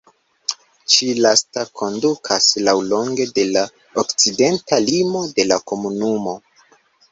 [0.93, 3.65] Ĉi-lasta kondukas laŭlonge de la
[4.05, 6.37] okcidenta limo de la komunumo.